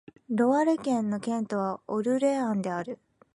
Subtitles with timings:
[0.31, 2.97] ロワレ県の県都はオルレアンである